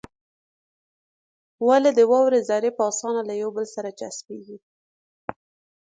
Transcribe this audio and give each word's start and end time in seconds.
ولې 1.67 1.91
د 1.97 1.99
واورې 2.11 2.39
ذرې 2.49 2.71
په 2.77 2.83
اسانه 2.89 3.21
له 3.29 3.33
يو 3.41 3.49
بل 3.55 3.65
سره 3.75 3.89
چسپېږي؟ 3.99 4.57